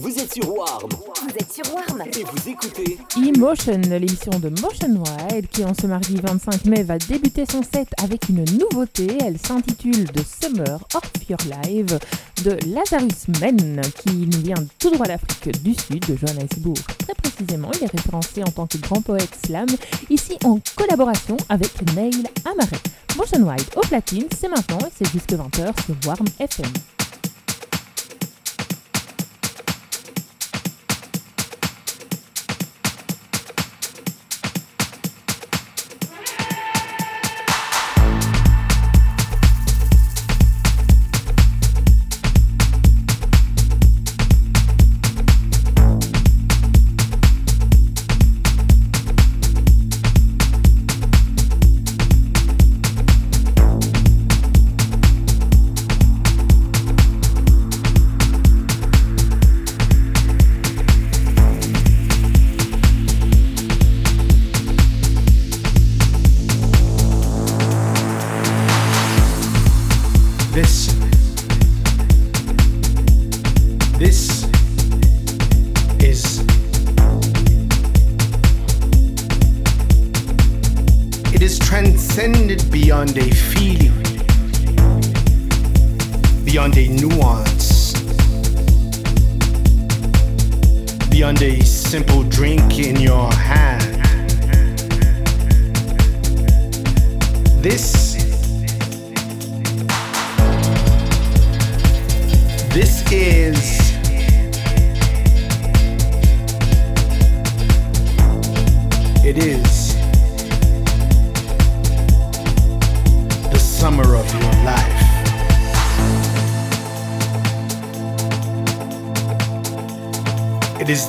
[0.00, 0.88] Vous êtes sur Warm.
[0.90, 2.02] Vous êtes sur Warm.
[2.06, 6.96] Et vous écoutez Emotion, l'émission de Motion Wild qui en ce mardi 25 mai va
[6.96, 9.08] débuter son set avec une nouveauté.
[9.22, 11.98] Elle s'intitule The Summer of Your Live
[12.44, 16.78] de Lazarus Men qui nous vient tout droit d'Afrique du Sud, de Johannesburg.
[16.98, 19.68] Très précisément, il est référencé en tant que grand poète slam,
[20.08, 22.80] ici en collaboration avec Neil Amaret.
[23.18, 26.72] Motion Wild au platine, c'est maintenant et c'est jusque 20h sur Warm FM.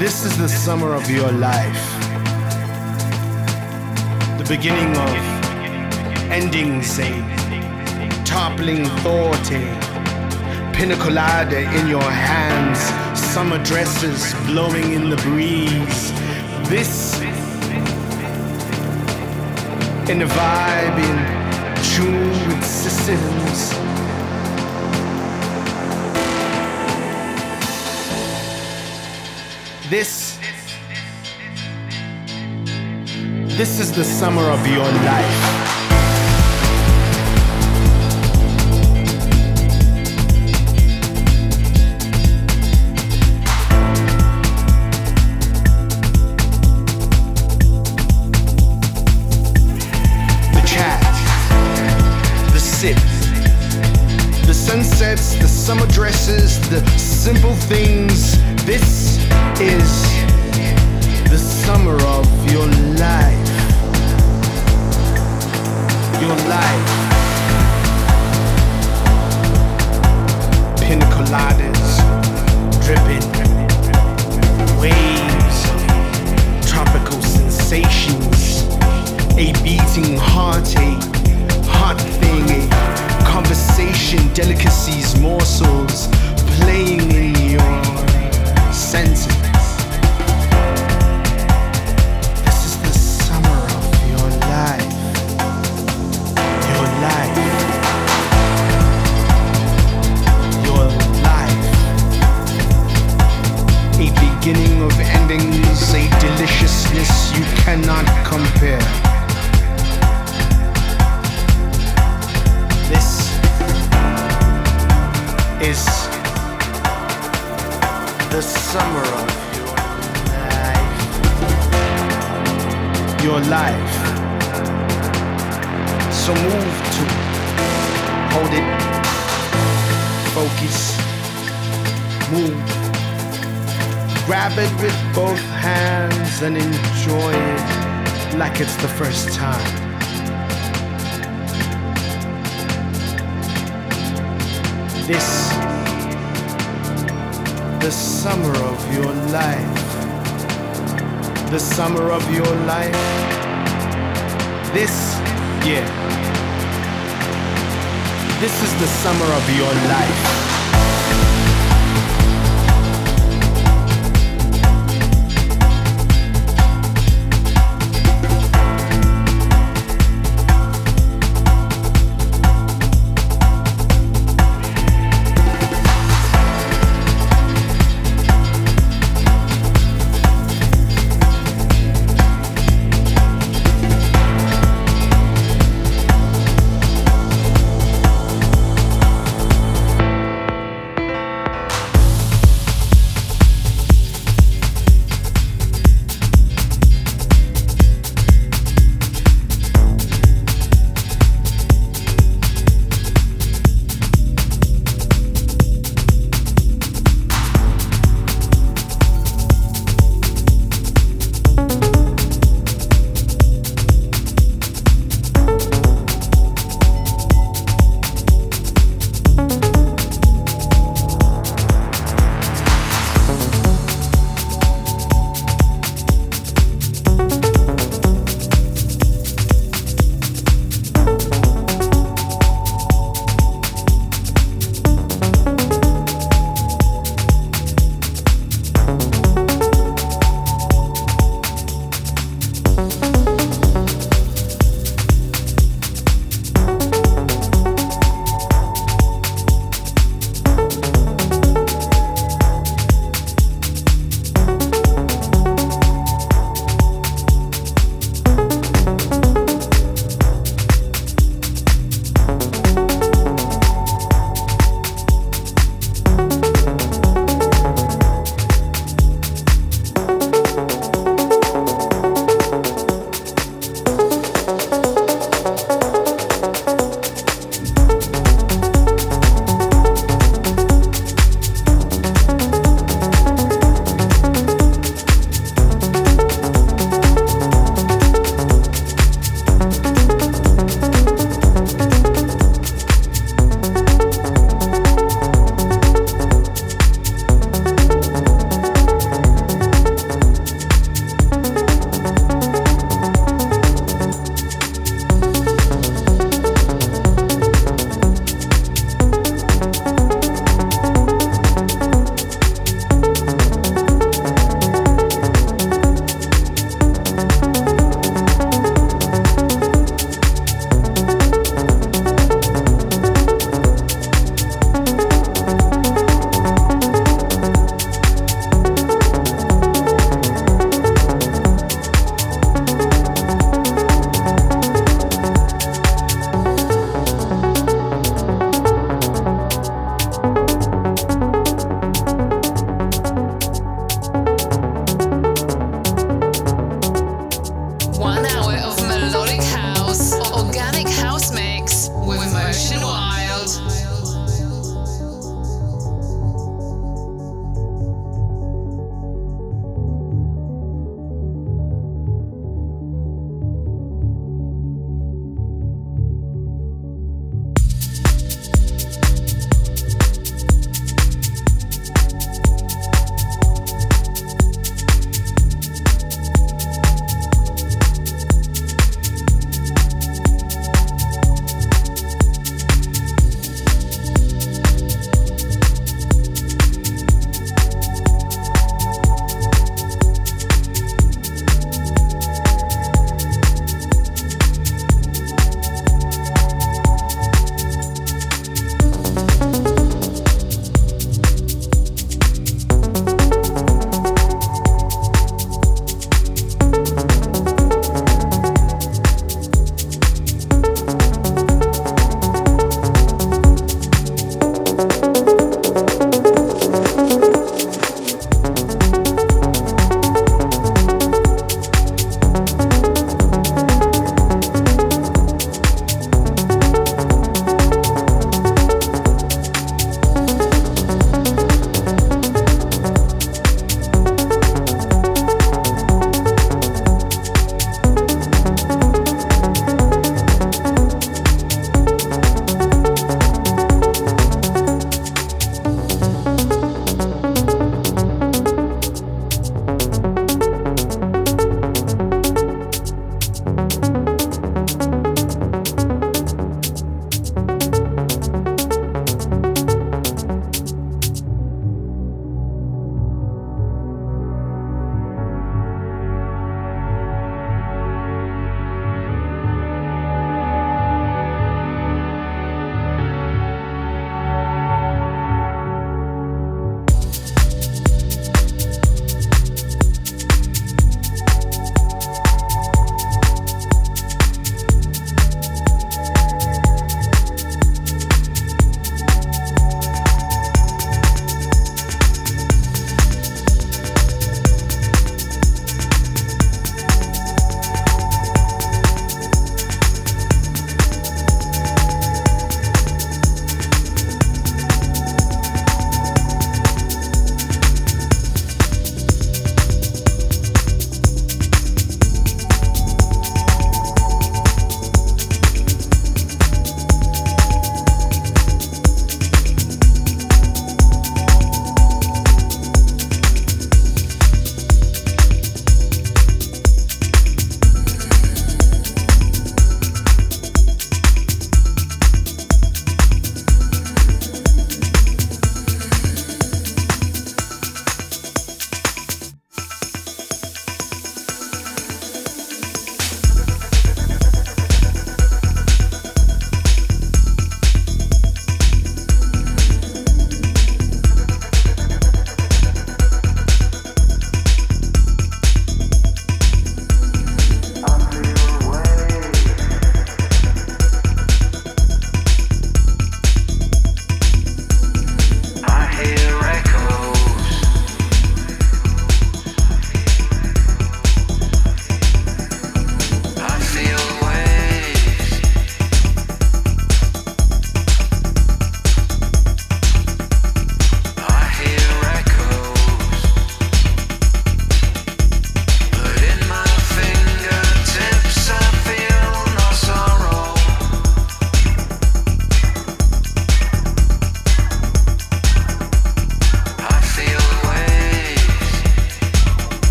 [0.00, 1.84] this is the summer of your life.
[4.38, 5.14] The beginning of
[6.32, 7.12] endings, a
[8.24, 9.76] toppling thought, eh?
[10.56, 12.80] a pinacolada in your hands
[13.20, 16.12] summer dresses blowing in the breeze.
[16.70, 17.20] This
[20.08, 21.16] in a vibe in
[21.92, 23.89] tune with systems.
[29.90, 30.38] This
[33.58, 35.66] this is the summer of your life.
[54.46, 58.38] The sunsets, the summer dresses, the simple things.
[58.64, 59.09] This
[59.60, 60.19] is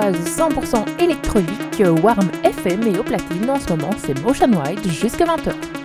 [0.00, 5.24] bruxelloise 100% électronique, Warm FM et au platine en ce moment c'est Motion Wide jusqu'à
[5.24, 5.79] 20h.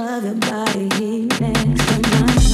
[0.00, 2.53] of your body next to mine.